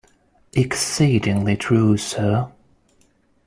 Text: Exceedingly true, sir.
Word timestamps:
Exceedingly 0.53 1.55
true, 1.55 1.95
sir. 1.95 2.51